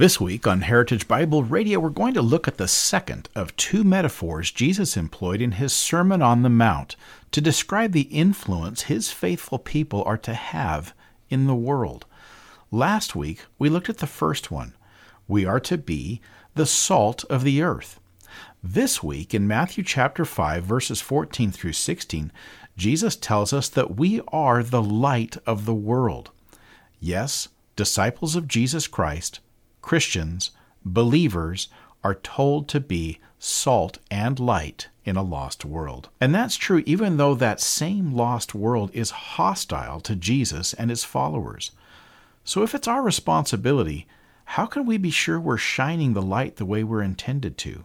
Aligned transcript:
This 0.00 0.18
week 0.18 0.46
on 0.46 0.62
Heritage 0.62 1.06
Bible 1.06 1.44
Radio, 1.44 1.78
we're 1.78 1.90
going 1.90 2.14
to 2.14 2.22
look 2.22 2.48
at 2.48 2.56
the 2.56 2.66
second 2.66 3.28
of 3.34 3.54
two 3.56 3.84
metaphors 3.84 4.50
Jesus 4.50 4.96
employed 4.96 5.42
in 5.42 5.52
his 5.52 5.74
Sermon 5.74 6.22
on 6.22 6.40
the 6.40 6.48
Mount 6.48 6.96
to 7.32 7.42
describe 7.42 7.92
the 7.92 8.08
influence 8.08 8.84
his 8.84 9.12
faithful 9.12 9.58
people 9.58 10.02
are 10.04 10.16
to 10.16 10.32
have 10.32 10.94
in 11.28 11.46
the 11.46 11.54
world. 11.54 12.06
Last 12.70 13.14
week, 13.14 13.44
we 13.58 13.68
looked 13.68 13.90
at 13.90 13.98
the 13.98 14.06
first 14.06 14.50
one. 14.50 14.72
We 15.28 15.44
are 15.44 15.60
to 15.60 15.76
be 15.76 16.22
the 16.54 16.64
salt 16.64 17.24
of 17.24 17.44
the 17.44 17.60
earth. 17.60 18.00
This 18.62 19.02
week, 19.02 19.34
in 19.34 19.46
Matthew 19.46 19.84
chapter 19.84 20.24
5, 20.24 20.64
verses 20.64 21.02
14 21.02 21.50
through 21.50 21.74
16, 21.74 22.32
Jesus 22.74 23.16
tells 23.16 23.52
us 23.52 23.68
that 23.68 23.98
we 23.98 24.22
are 24.28 24.62
the 24.62 24.82
light 24.82 25.36
of 25.46 25.66
the 25.66 25.74
world. 25.74 26.30
Yes, 27.00 27.48
disciples 27.76 28.34
of 28.34 28.48
Jesus 28.48 28.86
Christ 28.86 29.40
Christians, 29.90 30.52
believers, 30.84 31.66
are 32.04 32.14
told 32.14 32.68
to 32.68 32.78
be 32.78 33.18
salt 33.40 33.98
and 34.08 34.38
light 34.38 34.86
in 35.04 35.16
a 35.16 35.22
lost 35.24 35.64
world. 35.64 36.10
And 36.20 36.32
that's 36.32 36.54
true 36.54 36.84
even 36.86 37.16
though 37.16 37.34
that 37.34 37.60
same 37.60 38.12
lost 38.12 38.54
world 38.54 38.92
is 38.94 39.10
hostile 39.10 39.98
to 40.02 40.14
Jesus 40.14 40.74
and 40.74 40.90
his 40.90 41.02
followers. 41.02 41.72
So 42.44 42.62
if 42.62 42.72
it's 42.72 42.86
our 42.86 43.02
responsibility, 43.02 44.06
how 44.44 44.66
can 44.66 44.86
we 44.86 44.96
be 44.96 45.10
sure 45.10 45.40
we're 45.40 45.56
shining 45.56 46.12
the 46.12 46.22
light 46.22 46.54
the 46.54 46.64
way 46.64 46.84
we're 46.84 47.02
intended 47.02 47.58
to? 47.58 47.84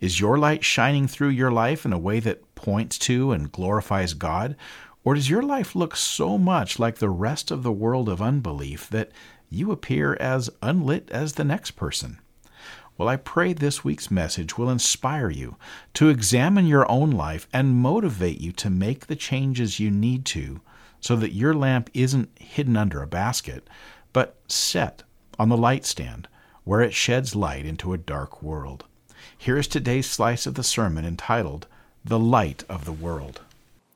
Is 0.00 0.20
your 0.20 0.36
light 0.36 0.62
shining 0.62 1.08
through 1.08 1.30
your 1.30 1.50
life 1.50 1.86
in 1.86 1.94
a 1.94 1.98
way 1.98 2.20
that 2.20 2.54
points 2.54 2.98
to 3.08 3.32
and 3.32 3.50
glorifies 3.50 4.12
God? 4.12 4.54
Or 5.02 5.14
does 5.14 5.30
your 5.30 5.42
life 5.42 5.74
look 5.74 5.96
so 5.96 6.36
much 6.36 6.78
like 6.78 6.98
the 6.98 7.08
rest 7.08 7.50
of 7.50 7.62
the 7.62 7.72
world 7.72 8.10
of 8.10 8.20
unbelief 8.20 8.90
that 8.90 9.10
you 9.54 9.70
appear 9.70 10.16
as 10.20 10.50
unlit 10.62 11.10
as 11.10 11.34
the 11.34 11.44
next 11.44 11.72
person. 11.72 12.18
Well, 12.98 13.08
I 13.08 13.16
pray 13.16 13.52
this 13.52 13.82
week's 13.82 14.10
message 14.10 14.56
will 14.56 14.70
inspire 14.70 15.30
you 15.30 15.56
to 15.94 16.08
examine 16.08 16.66
your 16.66 16.90
own 16.90 17.10
life 17.10 17.48
and 17.52 17.74
motivate 17.74 18.40
you 18.40 18.52
to 18.52 18.70
make 18.70 19.06
the 19.06 19.16
changes 19.16 19.80
you 19.80 19.90
need 19.90 20.24
to 20.26 20.60
so 21.00 21.16
that 21.16 21.34
your 21.34 21.54
lamp 21.54 21.90
isn't 21.94 22.30
hidden 22.38 22.76
under 22.76 23.02
a 23.02 23.06
basket, 23.06 23.68
but 24.12 24.38
set 24.46 25.02
on 25.38 25.48
the 25.48 25.56
light 25.56 25.84
stand 25.84 26.28
where 26.64 26.80
it 26.80 26.94
sheds 26.94 27.34
light 27.34 27.66
into 27.66 27.92
a 27.92 27.98
dark 27.98 28.42
world. 28.42 28.84
Here 29.36 29.58
is 29.58 29.66
today's 29.66 30.08
slice 30.08 30.46
of 30.46 30.54
the 30.54 30.62
sermon 30.62 31.04
entitled 31.04 31.66
The 32.04 32.18
Light 32.18 32.64
of 32.68 32.84
the 32.84 32.92
World. 32.92 33.40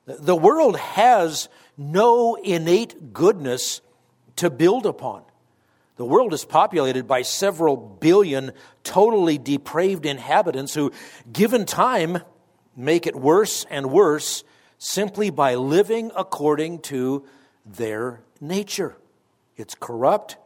The 0.06 0.36
world 0.36 0.78
has 0.78 1.48
no 1.77 2.34
innate 2.36 3.12
goodness 3.12 3.80
to 4.36 4.50
build 4.50 4.86
upon. 4.86 5.22
The 5.97 6.05
world 6.05 6.34
is 6.34 6.44
populated 6.44 7.08
by 7.08 7.22
several 7.22 7.77
billion 7.77 8.52
totally 8.84 9.39
depraved 9.39 10.05
inhabitants 10.05 10.75
who, 10.75 10.92
given 11.33 11.64
time, 11.64 12.19
make 12.77 13.06
it 13.06 13.16
worse 13.16 13.64
and 13.70 13.91
worse 13.91 14.44
simply 14.78 15.30
by 15.30 15.55
living 15.55 16.11
according 16.14 16.80
to 16.80 17.24
their 17.64 18.20
nature. 18.40 18.96
It's 19.57 19.74
corrupt 19.74 20.36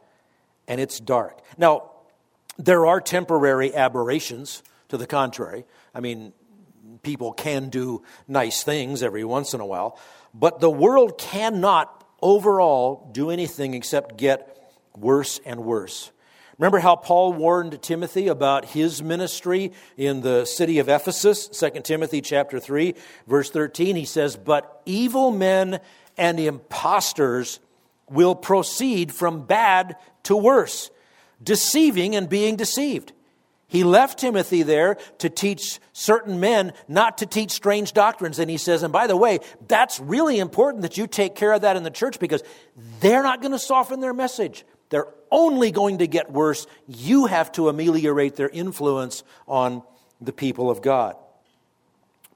and 0.67 0.79
it's 0.79 0.99
dark. 0.99 1.39
Now, 1.57 1.91
there 2.57 2.85
are 2.85 3.01
temporary 3.01 3.75
aberrations 3.75 4.63
to 4.87 4.97
the 4.97 5.07
contrary. 5.07 5.65
I 5.93 5.99
mean, 5.99 6.31
people 7.03 7.33
can 7.33 7.69
do 7.69 8.03
nice 8.27 8.63
things 8.63 9.03
every 9.03 9.25
once 9.25 9.53
in 9.53 9.59
a 9.59 9.65
while, 9.65 9.99
but 10.33 10.61
the 10.61 10.69
world 10.69 11.17
cannot 11.17 12.05
overall 12.21 13.09
do 13.11 13.31
anything 13.31 13.73
except 13.73 14.15
get 14.15 14.57
worse 14.95 15.39
and 15.45 15.63
worse. 15.63 16.11
Remember 16.57 16.79
how 16.79 16.95
Paul 16.95 17.33
warned 17.33 17.81
Timothy 17.81 18.27
about 18.27 18.65
his 18.65 19.01
ministry 19.01 19.73
in 19.97 20.21
the 20.21 20.45
city 20.45 20.77
of 20.77 20.89
Ephesus, 20.89 21.47
2 21.47 21.81
Timothy 21.83 22.21
chapter 22.21 22.59
3, 22.59 22.93
verse 23.25 23.49
13. 23.49 23.95
He 23.95 24.05
says, 24.05 24.35
"But 24.35 24.81
evil 24.85 25.31
men 25.31 25.79
and 26.17 26.39
impostors 26.39 27.59
will 28.09 28.35
proceed 28.35 29.11
from 29.11 29.45
bad 29.47 29.95
to 30.23 30.35
worse, 30.35 30.91
deceiving 31.41 32.15
and 32.15 32.29
being 32.29 32.57
deceived." 32.57 33.13
He 33.71 33.85
left 33.85 34.19
Timothy 34.19 34.63
there 34.63 34.97
to 35.19 35.29
teach 35.29 35.79
certain 35.93 36.41
men 36.41 36.73
not 36.89 37.19
to 37.19 37.25
teach 37.25 37.51
strange 37.51 37.93
doctrines. 37.93 38.37
And 38.37 38.51
he 38.51 38.57
says, 38.57 38.83
and 38.83 38.91
by 38.91 39.07
the 39.07 39.15
way, 39.15 39.39
that's 39.65 39.97
really 39.97 40.39
important 40.39 40.81
that 40.81 40.97
you 40.97 41.07
take 41.07 41.35
care 41.35 41.53
of 41.53 41.61
that 41.61 41.77
in 41.77 41.83
the 41.83 41.89
church 41.89 42.19
because 42.19 42.43
they're 42.99 43.23
not 43.23 43.41
going 43.41 43.53
to 43.53 43.59
soften 43.59 44.01
their 44.01 44.13
message. 44.13 44.65
They're 44.91 45.07
only 45.31 45.71
going 45.71 45.97
to 45.99 46.07
get 46.07 46.31
worse. 46.31 46.67
You 46.87 47.25
have 47.25 47.51
to 47.53 47.69
ameliorate 47.69 48.35
their 48.35 48.49
influence 48.49 49.23
on 49.47 49.81
the 50.19 50.33
people 50.33 50.69
of 50.69 50.83
God. 50.83 51.15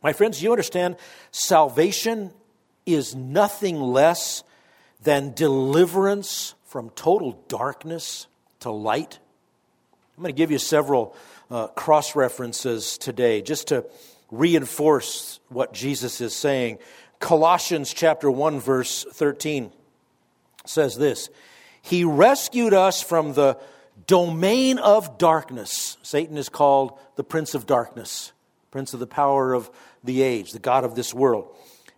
My 0.02 0.14
friends, 0.14 0.42
you 0.42 0.52
understand 0.52 0.96
salvation 1.32 2.32
is 2.86 3.14
nothing 3.14 3.80
less 3.80 4.44
than 5.04 5.34
deliverance 5.34 6.56
from 6.64 6.90
total 6.92 7.44
darkness 7.48 8.28
to 8.62 8.72
light. 8.72 9.20
I'm 10.18 10.24
going 10.24 10.34
to 10.34 10.38
give 10.38 10.52
you 10.52 10.58
several 10.58 11.16
uh, 11.52 11.68
cross 11.68 12.16
references 12.16 12.98
today 12.98 13.42
just 13.42 13.68
to 13.68 13.86
reinforce 14.32 15.40
what 15.50 15.74
Jesus 15.74 16.22
is 16.22 16.34
saying. 16.34 16.80
Colossians 17.20 17.94
chapter 17.94 18.32
1 18.32 18.60
verse 18.60 19.06
13 19.12 19.72
says 20.66 20.96
this 20.96 21.30
he 21.86 22.04
rescued 22.04 22.74
us 22.74 23.04
from 23.04 23.34
the 23.34 23.60
domain 24.08 24.80
of 24.80 25.20
darkness. 25.20 25.98
Satan 26.02 26.36
is 26.36 26.50
called 26.50 26.98
the 27.16 27.24
prince 27.24 27.54
of 27.54 27.68
darkness, 27.68 28.32
prince 28.72 28.96
of 28.96 29.00
the 29.00 29.08
power 29.08 29.54
of 29.54 29.70
the 30.04 30.24
age, 30.24 30.52
the 30.52 30.60
God 30.60 30.84
of 30.84 30.96
this 30.96 31.14
world. 31.14 31.48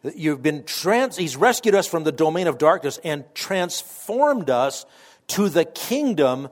You've 0.03 0.43
been 0.43 0.65
trans, 0.65 1.15
he's 1.15 1.37
rescued 1.37 1.73
us 1.73 1.87
from 1.87 2.03
the 2.03 2.11
domain 2.11 2.47
of 2.47 2.57
darkness 2.57 2.99
and 3.01 3.23
transformed 3.33 4.49
us 4.49 4.85
to 5.27 5.47
the 5.47 5.63
kingdom 5.63 6.49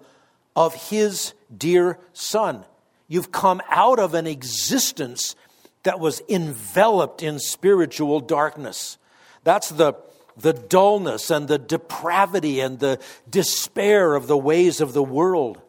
of 0.56 0.74
his 0.90 1.34
dear 1.56 2.00
son. 2.14 2.64
You've 3.10 3.34
come 3.34 3.62
out 3.70 4.00
of 4.00 4.14
an 4.14 4.28
existence 4.28 5.36
that 5.84 6.00
was 6.00 6.22
enveloped 6.30 7.22
in 7.22 7.40
spiritual 7.40 8.22
darkness. 8.22 8.98
That's 9.44 9.70
the 9.70 9.94
the 10.38 10.54
dullness 10.54 11.32
and 11.32 11.48
the 11.48 11.58
depravity 11.58 12.60
and 12.60 12.80
the 12.80 13.00
despair 13.30 14.16
of 14.16 14.28
the 14.28 14.38
ways 14.38 14.82
of 14.82 14.94
the 14.94 15.04
world. 15.04 15.62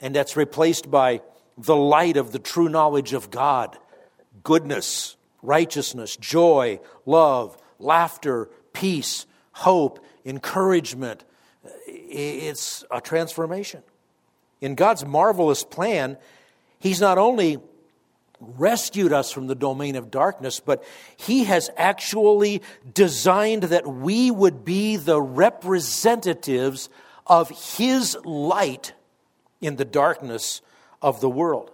And 0.00 0.14
that's 0.14 0.36
replaced 0.36 0.90
by 0.90 1.20
the 1.58 1.76
light 1.76 2.16
of 2.16 2.32
the 2.32 2.38
true 2.38 2.68
knowledge 2.68 3.12
of 3.12 3.30
God 3.30 3.78
goodness, 4.42 5.16
righteousness, 5.42 6.16
joy, 6.16 6.80
love, 7.04 7.60
laughter, 7.78 8.48
peace, 8.72 9.26
hope, 9.52 10.02
encouragement. 10.24 11.24
It's 11.86 12.84
a 12.90 13.00
transformation. 13.00 13.82
In 14.62 14.74
God's 14.74 15.04
marvelous 15.04 15.64
plan, 15.64 16.16
He's 16.78 17.00
not 17.00 17.18
only 17.18 17.58
rescued 18.40 19.12
us 19.12 19.30
from 19.30 19.46
the 19.46 19.54
domain 19.54 19.96
of 19.96 20.10
darkness, 20.10 20.60
but 20.60 20.82
He 21.16 21.44
has 21.44 21.70
actually 21.76 22.62
designed 22.92 23.64
that 23.64 23.86
we 23.86 24.30
would 24.30 24.64
be 24.64 24.96
the 24.96 25.20
representatives 25.20 26.88
of 27.26 27.50
His 27.76 28.16
light 28.24 28.92
in 29.60 29.76
the 29.76 29.84
darkness 29.84 30.62
of 31.02 31.20
the 31.20 31.30
world. 31.30 31.70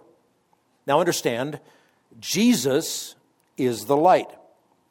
Now, 0.85 0.99
understand, 0.99 1.59
Jesus 2.19 3.15
is 3.57 3.85
the 3.85 3.97
light. 3.97 4.29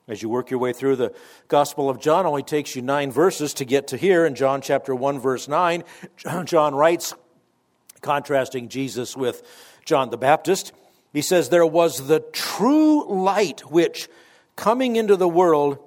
As 0.09 0.23
you 0.23 0.29
work 0.29 0.51
your 0.51 0.61
way 0.61 0.73
through 0.73 0.97
the 0.97 1.15
Gospel 1.49 1.91
of 1.91 1.99
John, 1.99 2.27
only 2.27 2.43
takes 2.43 2.77
you 2.77 2.83
nine 2.83 3.11
verses 3.11 3.55
to 3.55 3.65
get 3.65 3.89
to 3.89 3.97
here. 3.97 4.25
In 4.25 4.35
John 4.35 4.61
chapter 4.61 4.95
1, 4.95 5.19
verse 5.19 5.49
9, 5.49 5.83
John 6.45 6.75
writes, 6.75 7.15
contrasting 8.03 8.69
Jesus 8.69 9.17
with 9.17 9.43
John 9.85 10.11
the 10.11 10.17
Baptist. 10.17 10.73
He 11.17 11.23
says, 11.23 11.49
There 11.49 11.65
was 11.65 12.09
the 12.09 12.21
true 12.21 13.09
light 13.09 13.61
which, 13.61 14.07
coming 14.55 14.97
into 14.97 15.17
the 15.17 15.27
world, 15.27 15.79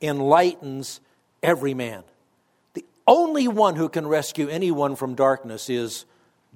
enlightens 0.00 1.00
every 1.40 1.72
man. 1.72 2.02
The 2.74 2.84
only 3.06 3.46
one 3.46 3.76
who 3.76 3.88
can 3.88 4.08
rescue 4.08 4.48
anyone 4.48 4.96
from 4.96 5.14
darkness 5.14 5.70
is 5.70 6.04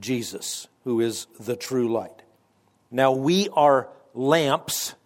Jesus, 0.00 0.66
who 0.82 1.00
is 1.00 1.28
the 1.38 1.54
true 1.54 1.92
light. 1.92 2.22
Now 2.90 3.12
we 3.12 3.48
are 3.50 3.90
lamps 4.12 4.96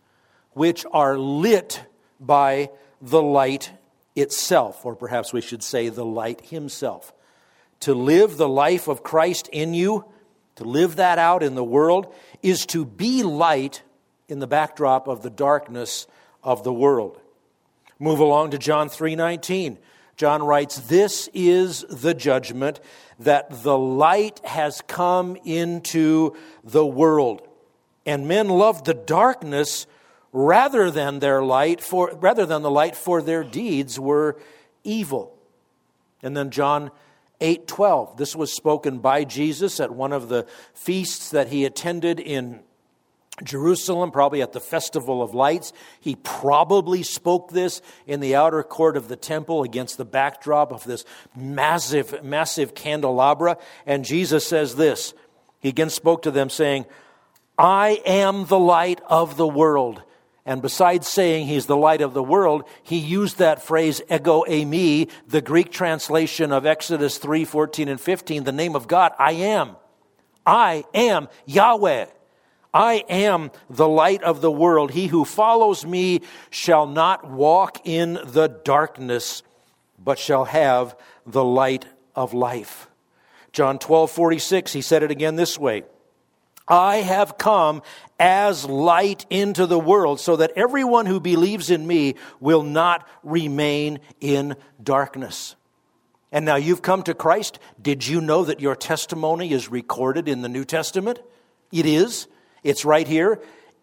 which 0.54 0.86
are 0.90 1.18
lit 1.18 1.84
by 2.18 2.70
the 3.02 3.20
light 3.20 3.70
itself, 4.16 4.86
or 4.86 4.96
perhaps 4.96 5.30
we 5.30 5.42
should 5.42 5.62
say 5.62 5.90
the 5.90 6.06
light 6.06 6.40
himself. 6.46 7.12
To 7.80 7.92
live 7.92 8.38
the 8.38 8.48
life 8.48 8.88
of 8.88 9.02
Christ 9.02 9.46
in 9.52 9.74
you, 9.74 10.06
to 10.60 10.64
live 10.64 10.96
that 10.96 11.18
out 11.18 11.42
in 11.42 11.54
the 11.54 11.64
world, 11.64 12.14
is 12.42 12.64
to 12.66 12.84
be 12.84 13.22
light 13.22 13.82
in 14.28 14.38
the 14.38 14.46
backdrop 14.46 15.08
of 15.08 15.22
the 15.22 15.30
darkness 15.30 16.06
of 16.42 16.64
the 16.64 16.72
world. 16.72 17.18
Move 17.98 18.20
along 18.20 18.50
to 18.50 18.58
John 18.58 18.88
3:19. 18.88 19.78
John 20.16 20.42
writes, 20.42 20.76
"This 20.76 21.28
is 21.32 21.84
the 21.88 22.14
judgment 22.14 22.80
that 23.18 23.62
the 23.62 23.76
light 23.76 24.40
has 24.44 24.82
come 24.82 25.36
into 25.44 26.34
the 26.62 26.86
world, 26.86 27.42
and 28.06 28.28
men 28.28 28.48
loved 28.48 28.84
the 28.84 28.94
darkness 28.94 29.86
rather 30.32 30.90
than 30.90 31.18
their 31.18 31.42
light 31.42 31.80
for 31.80 32.12
rather 32.20 32.46
than 32.46 32.62
the 32.62 32.70
light 32.70 32.94
for 32.94 33.20
their 33.22 33.42
deeds 33.42 33.98
were 33.98 34.36
evil." 34.84 35.32
And 36.22 36.36
then 36.36 36.50
John 36.50 36.90
8:12. 37.40 38.16
This 38.16 38.36
was 38.36 38.52
spoken 38.52 38.98
by 38.98 39.24
Jesus 39.24 39.80
at 39.80 39.90
one 39.90 40.12
of 40.12 40.28
the 40.28 40.46
feasts 40.74 41.30
that 41.30 41.48
he 41.48 41.64
attended 41.64 42.20
in 42.20 42.60
Jerusalem, 43.42 44.10
probably 44.10 44.42
at 44.42 44.52
the 44.52 44.60
Festival 44.60 45.22
of 45.22 45.34
Lights. 45.34 45.72
He 46.00 46.16
probably 46.16 47.02
spoke 47.02 47.50
this 47.50 47.80
in 48.06 48.20
the 48.20 48.34
outer 48.34 48.62
court 48.62 48.96
of 48.96 49.08
the 49.08 49.16
temple 49.16 49.62
against 49.62 49.96
the 49.96 50.04
backdrop 50.04 50.72
of 50.72 50.84
this 50.84 51.04
massive, 51.34 52.22
massive 52.22 52.74
candelabra. 52.74 53.56
And 53.86 54.04
Jesus 54.04 54.46
says 54.46 54.76
this. 54.76 55.14
He 55.60 55.70
again 55.70 55.90
spoke 55.90 56.22
to 56.22 56.30
them, 56.30 56.50
saying, 56.50 56.86
I 57.56 58.02
am 58.06 58.46
the 58.46 58.58
light 58.58 59.00
of 59.06 59.36
the 59.36 59.48
world. 59.48 60.02
And 60.46 60.62
besides 60.62 61.06
saying 61.06 61.46
he's 61.46 61.66
the 61.66 61.76
light 61.76 62.00
of 62.00 62.14
the 62.14 62.22
world, 62.22 62.64
he 62.82 62.98
used 62.98 63.38
that 63.38 63.62
phrase 63.62 64.00
ego 64.10 64.44
eimi, 64.48 65.10
the 65.28 65.42
Greek 65.42 65.70
translation 65.70 66.52
of 66.52 66.66
Exodus 66.66 67.18
3 67.18 67.44
14 67.44 67.88
and 67.88 68.00
15, 68.00 68.44
the 68.44 68.52
name 68.52 68.74
of 68.74 68.88
God, 68.88 69.12
I 69.18 69.32
am. 69.32 69.76
I 70.46 70.84
am 70.94 71.28
Yahweh. 71.46 72.06
I 72.72 73.04
am 73.08 73.50
the 73.68 73.88
light 73.88 74.22
of 74.22 74.40
the 74.40 74.50
world. 74.50 74.92
He 74.92 75.08
who 75.08 75.24
follows 75.24 75.84
me 75.84 76.22
shall 76.50 76.86
not 76.86 77.28
walk 77.28 77.80
in 77.84 78.14
the 78.24 78.48
darkness, 78.48 79.42
but 79.98 80.18
shall 80.18 80.44
have 80.44 80.96
the 81.26 81.44
light 81.44 81.84
of 82.14 82.32
life. 82.32 82.88
John 83.52 83.78
12, 83.78 84.10
46, 84.10 84.72
he 84.72 84.80
said 84.80 85.02
it 85.02 85.10
again 85.10 85.36
this 85.36 85.58
way 85.58 85.82
I 86.70 86.98
have 86.98 87.36
come 87.36 87.82
as 88.18 88.64
light 88.64 89.26
into 89.28 89.66
the 89.66 89.78
world 89.78 90.20
so 90.20 90.36
that 90.36 90.52
everyone 90.54 91.06
who 91.06 91.18
believes 91.18 91.68
in 91.68 91.86
me 91.86 92.14
will 92.38 92.62
not 92.62 93.08
remain 93.24 93.98
in 94.20 94.54
darkness. 94.82 95.56
And 96.30 96.44
now 96.44 96.56
you've 96.56 96.82
come 96.82 97.02
to 97.02 97.14
Christ. 97.14 97.58
Did 97.82 98.06
you 98.06 98.20
know 98.20 98.44
that 98.44 98.60
your 98.60 98.76
testimony 98.76 99.50
is 99.50 99.68
recorded 99.68 100.28
in 100.28 100.42
the 100.42 100.48
New 100.48 100.64
Testament? 100.64 101.18
It 101.72 101.86
is. 101.86 102.28
It's 102.62 102.84
right 102.84 103.08
here, 103.08 103.40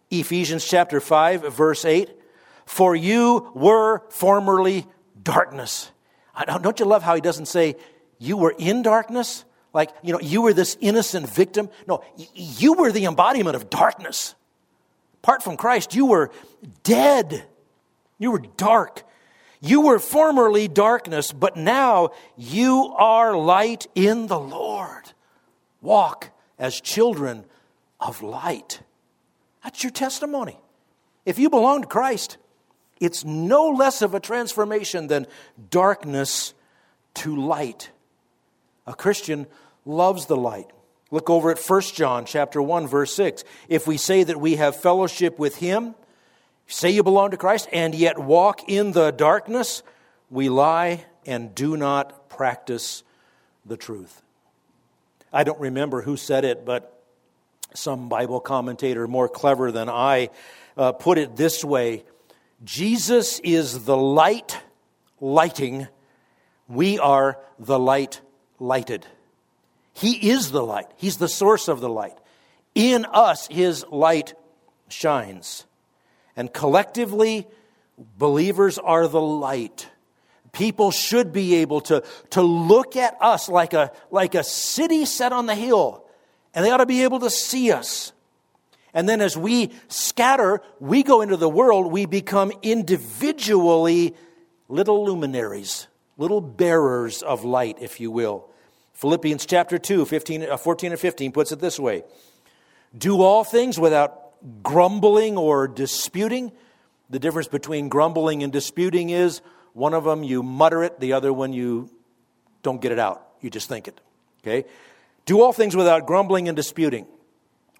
Ephesians 0.09 0.63
chapter 0.63 1.01
5, 1.01 1.53
verse 1.53 1.83
8. 1.83 2.09
For 2.65 2.95
you 2.95 3.51
were 3.53 4.03
formerly 4.09 4.85
darkness. 5.21 5.91
Don't 6.61 6.79
you 6.79 6.85
love 6.85 7.01
how 7.03 7.15
he 7.15 7.21
doesn't 7.21 7.47
say, 7.47 7.75
you 8.19 8.37
were 8.37 8.53
in 8.57 8.81
darkness? 8.81 9.43
Like, 9.77 9.91
you 10.01 10.11
know, 10.11 10.19
you 10.19 10.41
were 10.41 10.53
this 10.53 10.75
innocent 10.81 11.29
victim. 11.29 11.69
No, 11.87 12.03
you 12.33 12.73
were 12.73 12.91
the 12.91 13.05
embodiment 13.05 13.55
of 13.55 13.69
darkness. 13.69 14.33
Apart 15.21 15.43
from 15.43 15.55
Christ, 15.55 15.93
you 15.93 16.07
were 16.07 16.31
dead. 16.81 17.45
You 18.17 18.31
were 18.31 18.41
dark. 18.57 19.03
You 19.61 19.81
were 19.81 19.99
formerly 19.99 20.67
darkness, 20.67 21.31
but 21.31 21.57
now 21.57 22.09
you 22.35 22.91
are 22.97 23.37
light 23.37 23.85
in 23.93 24.25
the 24.25 24.39
Lord. 24.39 25.13
Walk 25.79 26.31
as 26.57 26.81
children 26.81 27.45
of 27.99 28.23
light. 28.23 28.81
That's 29.63 29.83
your 29.83 29.91
testimony. 29.91 30.57
If 31.23 31.37
you 31.37 31.51
belong 31.51 31.83
to 31.83 31.87
Christ, 31.87 32.37
it's 32.99 33.23
no 33.23 33.69
less 33.69 34.01
of 34.01 34.15
a 34.15 34.19
transformation 34.19 35.05
than 35.05 35.27
darkness 35.69 36.55
to 37.13 37.35
light. 37.35 37.91
A 38.87 38.95
Christian 38.95 39.45
loves 39.87 40.25
the 40.25 40.35
light. 40.35 40.71
Look 41.09 41.29
over 41.29 41.51
at 41.51 41.59
1 41.59 41.81
John 41.93 42.25
chapter 42.25 42.61
1 42.61 42.87
verse 42.87 43.13
6. 43.13 43.43
If 43.69 43.87
we 43.87 43.97
say 43.97 44.23
that 44.23 44.39
we 44.39 44.57
have 44.57 44.75
fellowship 44.75 45.39
with 45.39 45.55
him, 45.55 45.95
say 46.67 46.89
you 46.89 47.03
belong 47.03 47.31
to 47.31 47.37
Christ 47.37 47.69
and 47.71 47.95
yet 47.95 48.19
walk 48.19 48.67
in 48.67 48.91
the 48.91 49.11
darkness, 49.11 49.83
we 50.29 50.49
lie 50.49 51.05
and 51.25 51.55
do 51.55 51.77
not 51.77 52.29
practice 52.29 53.03
the 53.65 53.77
truth. 53.77 54.21
I 55.31 55.43
don't 55.43 55.59
remember 55.59 56.01
who 56.01 56.17
said 56.17 56.43
it, 56.45 56.65
but 56.65 57.03
some 57.73 58.09
Bible 58.09 58.39
commentator 58.39 59.07
more 59.07 59.29
clever 59.29 59.71
than 59.71 59.89
I 59.89 60.29
uh, 60.75 60.91
put 60.91 61.17
it 61.17 61.35
this 61.35 61.63
way 61.63 62.03
Jesus 62.63 63.39
is 63.39 63.85
the 63.85 63.97
light 63.97 64.57
lighting, 65.21 65.87
we 66.67 66.99
are 66.99 67.39
the 67.59 67.79
light 67.79 68.21
lighted. 68.59 69.05
He 69.97 70.29
is 70.29 70.51
the 70.51 70.63
light, 70.63 70.87
He's 70.95 71.17
the 71.17 71.27
source 71.27 71.67
of 71.67 71.79
the 71.79 71.89
light. 71.89 72.17
In 72.75 73.05
us, 73.05 73.47
His 73.47 73.85
light 73.89 74.35
shines. 74.89 75.65
And 76.35 76.53
collectively, 76.53 77.47
believers 78.17 78.77
are 78.77 79.07
the 79.07 79.21
light. 79.21 79.87
People 80.51 80.91
should 80.91 81.33
be 81.33 81.55
able 81.55 81.81
to, 81.81 82.03
to 82.31 82.41
look 82.41 82.95
at 82.95 83.17
us 83.21 83.49
like 83.49 83.73
a, 83.73 83.91
like 84.11 84.35
a 84.35 84.43
city 84.43 85.05
set 85.05 85.33
on 85.33 85.47
the 85.47 85.55
hill 85.55 86.05
and 86.53 86.65
they 86.65 86.71
ought 86.71 86.77
to 86.77 86.85
be 86.85 87.03
able 87.03 87.19
to 87.19 87.29
see 87.29 87.71
us. 87.71 88.13
And 88.93 89.07
then 89.07 89.21
as 89.21 89.37
we 89.37 89.71
scatter, 89.89 90.61
we 90.79 91.03
go 91.03 91.21
into 91.21 91.37
the 91.37 91.49
world, 91.49 91.91
we 91.91 92.05
become 92.05 92.51
individually 92.61 94.15
little 94.67 95.05
luminaries, 95.05 95.87
little 96.17 96.41
bearers 96.41 97.21
of 97.21 97.43
light, 97.43 97.77
if 97.79 97.99
you 97.99 98.09
will. 98.09 98.49
Philippians 98.97 99.45
chapter 99.45 99.77
2, 99.77 100.05
15, 100.05 100.49
uh, 100.49 100.57
14 100.57 100.91
and 100.91 100.99
15 100.99 101.31
puts 101.31 101.51
it 101.51 101.59
this 101.59 101.79
way 101.79 102.03
Do 102.97 103.21
all 103.21 103.43
things 103.43 103.79
without 103.79 104.33
grumbling 104.63 105.37
or 105.37 105.67
disputing. 105.67 106.51
The 107.09 107.19
difference 107.19 107.47
between 107.47 107.89
grumbling 107.89 108.41
and 108.41 108.51
disputing 108.51 109.11
is 109.11 109.41
one 109.73 109.93
of 109.93 110.03
them 110.03 110.23
you 110.23 110.41
mutter 110.41 110.83
it, 110.83 110.99
the 110.99 111.13
other 111.13 111.31
one 111.31 111.53
you 111.53 111.91
don't 112.63 112.81
get 112.81 112.91
it 112.91 112.97
out. 112.97 113.23
You 113.39 113.51
just 113.51 113.69
think 113.69 113.87
it. 113.87 114.01
Okay? 114.41 114.67
Do 115.25 115.41
all 115.41 115.53
things 115.53 115.75
without 115.75 116.07
grumbling 116.07 116.47
and 116.47 116.55
disputing. 116.55 117.05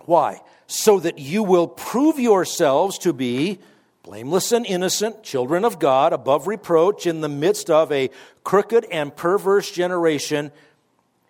Why? 0.05 0.41
So 0.67 1.00
that 1.00 1.17
you 1.17 1.41
will 1.41 1.67
prove 1.67 2.19
yourselves 2.19 3.00
to 3.00 3.12
be 3.12 3.59
blameless 4.03 4.51
and 4.51 4.65
innocent, 4.67 5.24
children 5.24 5.65
of 5.65 5.79
God, 5.79 6.13
above 6.13 6.47
reproach, 6.47 7.07
in 7.07 7.21
the 7.21 7.27
midst 7.27 7.71
of 7.71 7.91
a 7.91 8.12
crooked 8.43 8.86
and 8.86 9.13
perverse 9.13 9.71
generation. 9.71 10.51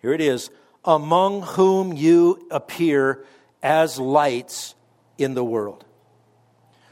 Here 0.00 0.12
it 0.12 0.20
is 0.20 0.50
among 0.84 1.42
whom 1.42 1.92
you 1.92 2.46
appear 2.50 3.24
as 3.62 3.98
lights 3.98 4.74
in 5.18 5.34
the 5.34 5.44
world. 5.44 5.84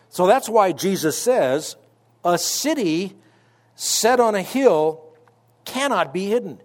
So 0.09 0.27
that's 0.27 0.49
why 0.49 0.73
Jesus 0.73 1.17
says 1.17 1.77
a 2.25 2.39
city 2.39 3.15
set 3.75 4.19
on 4.19 4.35
a 4.35 4.43
hill 4.43 5.03
cannot 5.65 6.13
be 6.13 6.27
hidden. 6.27 6.61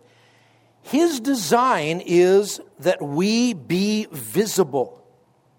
His 0.83 1.19
design 1.19 2.01
is 2.05 2.59
that 2.79 3.01
we 3.01 3.53
be 3.53 4.07
visible. 4.11 5.05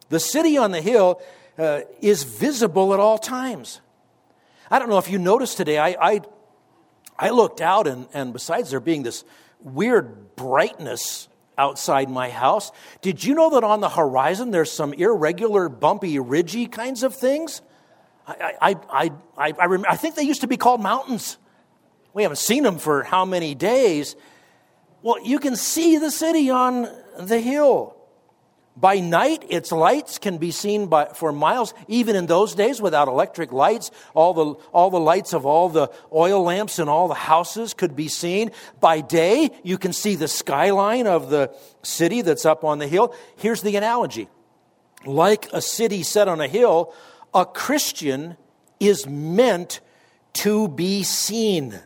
The 0.08 0.20
city 0.20 0.58
on 0.58 0.72
the 0.72 0.80
hill 0.80 1.22
uh, 1.58 1.82
is 2.00 2.24
visible 2.24 2.92
at 2.92 3.00
all 3.00 3.18
times. 3.18 3.80
I 4.70 4.78
don't 4.78 4.88
know 4.88 4.98
if 4.98 5.10
you 5.10 5.18
noticed 5.18 5.56
today, 5.56 5.78
I, 5.78 5.96
I, 6.00 6.20
I 7.22 7.30
looked 7.30 7.60
out, 7.60 7.86
and, 7.86 8.08
and 8.12 8.32
besides 8.32 8.70
there 8.70 8.80
being 8.80 9.04
this 9.04 9.22
weird 9.60 10.34
brightness 10.34 11.28
outside 11.56 12.10
my 12.10 12.30
house, 12.30 12.72
did 13.00 13.22
you 13.22 13.36
know 13.36 13.50
that 13.50 13.62
on 13.62 13.80
the 13.80 13.88
horizon 13.88 14.50
there's 14.50 14.72
some 14.72 14.92
irregular, 14.92 15.68
bumpy, 15.68 16.18
ridgy 16.18 16.66
kinds 16.66 17.04
of 17.04 17.14
things? 17.14 17.62
I, 18.26 18.54
I, 18.60 18.76
I, 18.90 19.12
I, 19.38 19.52
I, 19.56 19.82
I 19.90 19.96
think 19.96 20.16
they 20.16 20.24
used 20.24 20.40
to 20.40 20.48
be 20.48 20.56
called 20.56 20.82
mountains. 20.82 21.38
We 22.12 22.24
haven't 22.24 22.38
seen 22.38 22.64
them 22.64 22.78
for 22.78 23.04
how 23.04 23.24
many 23.24 23.54
days. 23.54 24.16
Well, 25.02 25.24
you 25.24 25.38
can 25.38 25.54
see 25.54 25.98
the 25.98 26.10
city 26.10 26.50
on 26.50 26.88
the 27.20 27.38
hill. 27.38 27.94
By 28.74 29.00
night, 29.00 29.44
its 29.50 29.70
lights 29.70 30.18
can 30.18 30.38
be 30.38 30.50
seen 30.50 30.86
by, 30.86 31.06
for 31.06 31.30
miles. 31.30 31.74
Even 31.88 32.16
in 32.16 32.26
those 32.26 32.54
days, 32.54 32.80
without 32.80 33.06
electric 33.06 33.52
lights, 33.52 33.90
all 34.14 34.32
the, 34.32 34.54
all 34.72 34.90
the 34.90 34.98
lights 34.98 35.34
of 35.34 35.44
all 35.44 35.68
the 35.68 35.90
oil 36.12 36.42
lamps 36.42 36.78
in 36.78 36.88
all 36.88 37.06
the 37.06 37.14
houses 37.14 37.74
could 37.74 37.94
be 37.94 38.08
seen. 38.08 38.50
By 38.80 39.02
day, 39.02 39.50
you 39.62 39.76
can 39.76 39.92
see 39.92 40.14
the 40.14 40.28
skyline 40.28 41.06
of 41.06 41.28
the 41.28 41.54
city 41.82 42.22
that's 42.22 42.46
up 42.46 42.64
on 42.64 42.78
the 42.78 42.88
hill. 42.88 43.14
Here's 43.36 43.60
the 43.60 43.76
analogy 43.76 44.28
like 45.04 45.48
a 45.52 45.60
city 45.60 46.02
set 46.02 46.28
on 46.28 46.40
a 46.40 46.48
hill, 46.48 46.94
a 47.34 47.44
Christian 47.44 48.36
is 48.80 49.06
meant 49.06 49.80
to 50.34 50.68
be 50.68 51.02
seen. 51.02 51.80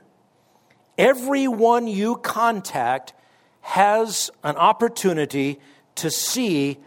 Everyone 0.98 1.86
you 1.86 2.16
contact 2.16 3.12
has 3.60 4.30
an 4.44 4.56
opportunity 4.56 5.60
to 5.96 6.10
see 6.10 6.78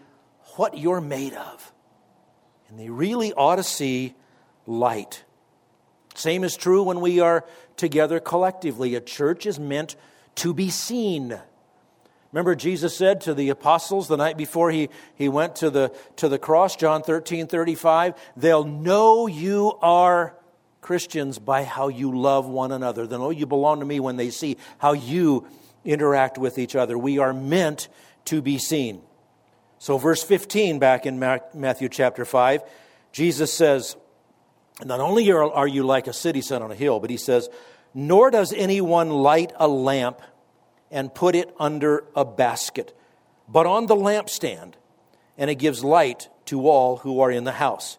what 0.56 0.78
you're 0.78 1.02
made 1.02 1.34
of. 1.34 1.72
And 2.70 2.80
they 2.80 2.90
really 2.90 3.34
ought 3.34 3.56
to 3.56 3.64
see 3.64 4.16
light. 4.66 5.24
Same 6.16 6.44
is 6.44 6.56
true 6.56 6.84
when 6.84 7.02
we 7.02 7.20
are 7.20 7.46
together 7.78 8.20
collectively. 8.20 8.96
A 8.96 9.02
church 9.02 9.46
is 9.46 9.60
meant 9.60 9.96
to 10.36 10.54
be 10.54 10.70
seen. 10.70 11.40
Remember, 12.32 12.56
Jesus 12.56 12.96
said 12.96 13.22
to 13.22 13.34
the 13.34 13.50
apostles 13.50 14.08
the 14.08 14.18
night 14.18 14.38
before 14.38 14.70
he, 14.70 14.90
he 15.16 15.30
went 15.30 15.56
to 15.58 15.70
the, 15.70 15.92
to 16.18 16.30
the 16.30 16.38
cross, 16.38 16.76
John 16.76 17.02
13 17.02 17.48
35, 17.48 18.14
they'll 18.38 18.66
know 18.66 19.26
you 19.26 19.78
are 19.82 20.36
Christians 20.82 21.40
by 21.40 21.64
how 21.64 21.88
you 21.88 22.18
love 22.18 22.48
one 22.48 22.72
another. 22.72 23.08
They'll 23.08 23.20
know 23.20 23.30
you 23.32 23.48
belong 23.48 23.80
to 23.80 23.86
me 23.86 24.00
when 24.00 24.18
they 24.18 24.30
see 24.30 24.58
how 24.78 24.94
you 24.94 25.48
interact 25.84 26.38
with 26.38 26.60
each 26.60 26.76
other. 26.76 26.98
We 26.98 27.18
are 27.18 27.34
meant 27.34 27.88
to 28.30 28.42
be 28.42 28.58
seen. 28.58 29.02
So, 29.80 29.98
verse 29.98 30.24
15 30.24 30.78
back 30.78 31.06
in 31.06 31.20
Matthew 31.20 31.90
chapter 31.90 32.26
5, 32.26 32.64
Jesus 33.12 33.52
says, 33.52 33.96
Not 34.84 35.00
only 35.00 35.32
are 35.32 35.68
you 35.68 35.84
like 35.84 36.08
a 36.08 36.14
city 36.14 36.42
set 36.42 36.62
on 36.62 36.72
a 36.72 36.76
hill, 36.76 37.00
but 37.00 37.10
he 37.10 37.18
says, 37.18 37.50
Nor 37.94 38.30
does 38.30 38.54
anyone 38.54 39.10
light 39.10 39.52
a 39.56 39.68
lamp 39.68 40.22
and 40.92 41.14
put 41.14 41.36
it 41.36 41.54
under 41.60 42.04
a 42.16 42.26
basket, 42.26 42.96
but 43.48 43.66
on 43.66 43.88
the 43.88 43.96
lampstand, 43.96 44.74
and 45.38 45.50
it 45.50 45.56
gives 45.56 45.84
light 45.84 46.30
to 46.46 46.68
all 46.68 46.98
who 46.98 47.22
are 47.22 47.32
in 47.32 47.46
the 47.46 47.52
house. 47.54 47.98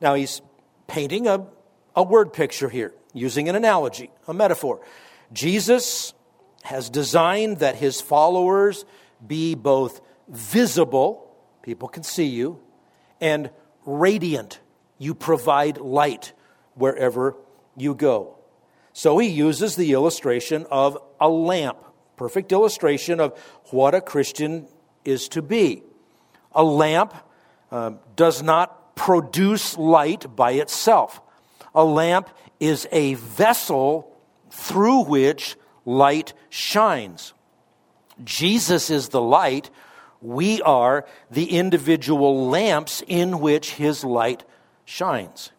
Now 0.00 0.14
he's 0.14 0.40
painting 0.86 1.26
a, 1.26 1.46
a 1.94 2.02
word 2.02 2.32
picture 2.32 2.68
here, 2.68 2.92
using 3.12 3.48
an 3.48 3.54
analogy, 3.54 4.10
a 4.26 4.34
metaphor. 4.34 4.80
Jesus 5.32 6.12
has 6.62 6.90
designed 6.90 7.58
that 7.58 7.76
his 7.76 8.00
followers 8.00 8.84
be 9.26 9.54
both 9.54 10.00
visible, 10.28 11.34
people 11.62 11.88
can 11.88 12.02
see 12.02 12.26
you, 12.26 12.60
and 13.20 13.50
radiant. 13.84 14.60
You 14.98 15.14
provide 15.14 15.78
light 15.78 16.32
wherever 16.74 17.36
you 17.76 17.94
go. 17.94 18.36
So 18.92 19.18
he 19.18 19.28
uses 19.28 19.76
the 19.76 19.92
illustration 19.92 20.66
of 20.70 20.98
a 21.20 21.28
lamp 21.28 21.78
perfect 22.20 22.52
illustration 22.52 23.18
of 23.18 23.32
what 23.70 23.94
a 23.94 24.00
Christian 24.02 24.68
is 25.06 25.26
to 25.26 25.40
be. 25.40 25.82
A 26.52 26.62
lamp 26.62 27.14
uh, 27.72 27.92
does 28.14 28.42
not 28.42 28.94
produce 28.94 29.78
light 29.78 30.36
by 30.36 30.50
itself, 30.52 31.22
a 31.74 31.82
lamp 31.82 32.28
is 32.60 32.86
a 32.92 33.14
vessel 33.14 34.14
through 34.50 35.04
which 35.04 35.56
light 35.86 36.34
shines. 36.50 37.32
Jesus 38.24 38.90
is 38.90 39.08
the 39.08 39.20
light. 39.20 39.70
We 40.20 40.60
are 40.62 41.06
the 41.30 41.50
individual 41.50 42.48
lamps 42.48 43.02
in 43.06 43.40
which 43.40 43.74
his 43.74 44.04
light 44.04 44.44
shines. 44.84 45.52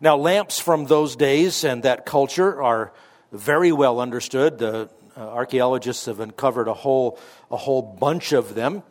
Now, 0.00 0.16
lamps 0.16 0.58
from 0.58 0.86
those 0.86 1.14
days 1.14 1.62
and 1.62 1.82
that 1.82 2.06
culture 2.06 2.62
are 2.62 2.92
very 3.32 3.70
well 3.70 4.00
understood. 4.00 4.58
The 4.58 4.88
uh, 5.16 5.20
archaeologists 5.20 6.06
have 6.06 6.20
uncovered 6.20 6.68
a 6.68 6.74
whole, 6.74 7.18
a 7.50 7.56
whole 7.56 7.82
bunch 7.82 8.32
of 8.32 8.54
them. 8.54 8.82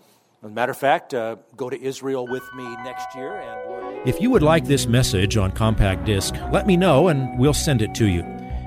As 0.44 0.52
a 0.52 0.54
matter 0.54 0.72
of 0.72 0.78
fact, 0.78 1.14
uh, 1.14 1.38
go 1.58 1.70
to 1.70 1.82
Israel 1.82 2.28
with 2.28 2.44
me 2.56 2.64
next 2.84 3.14
year. 3.16 3.36
And 3.36 4.08
if 4.08 4.22
you 4.22 4.30
would 4.30 4.44
like 4.44 4.66
this 4.66 4.88
message 4.88 5.36
on 5.36 5.52
compact 5.52 6.06
disc, 6.06 6.34
let 6.52 6.68
me 6.68 6.78
know 6.78 7.08
and 7.08 7.38
we'll 7.38 7.54
send 7.54 7.82
it 7.82 7.94
to 7.96 8.08
you. 8.08 8.24